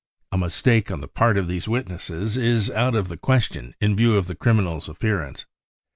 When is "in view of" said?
3.79-4.25